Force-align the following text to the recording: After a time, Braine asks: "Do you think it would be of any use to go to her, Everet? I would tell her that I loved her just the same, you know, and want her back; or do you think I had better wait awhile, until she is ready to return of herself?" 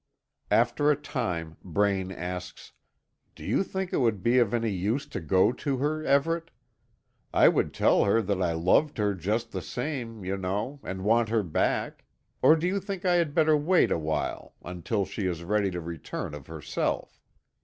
After 0.49 0.89
a 0.89 0.95
time, 0.95 1.57
Braine 1.63 2.11
asks: 2.11 2.73
"Do 3.35 3.43
you 3.45 3.61
think 3.63 3.93
it 3.93 3.99
would 3.99 4.23
be 4.23 4.39
of 4.39 4.51
any 4.51 4.71
use 4.71 5.05
to 5.05 5.19
go 5.19 5.51
to 5.51 5.77
her, 5.77 6.03
Everet? 6.03 6.49
I 7.31 7.47
would 7.47 7.71
tell 7.71 8.05
her 8.05 8.19
that 8.23 8.41
I 8.41 8.53
loved 8.53 8.97
her 8.97 9.13
just 9.13 9.51
the 9.51 9.61
same, 9.61 10.25
you 10.25 10.37
know, 10.37 10.79
and 10.83 11.03
want 11.03 11.29
her 11.29 11.43
back; 11.43 12.03
or 12.41 12.55
do 12.55 12.65
you 12.67 12.79
think 12.79 13.05
I 13.05 13.13
had 13.13 13.35
better 13.35 13.55
wait 13.55 13.91
awhile, 13.91 14.55
until 14.65 15.05
she 15.05 15.27
is 15.27 15.43
ready 15.43 15.69
to 15.69 15.79
return 15.79 16.33
of 16.33 16.47
herself?" 16.47 17.21